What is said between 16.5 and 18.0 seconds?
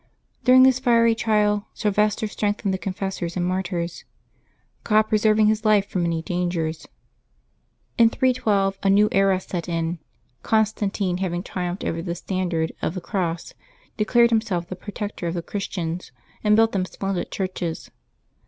built them splendid churches.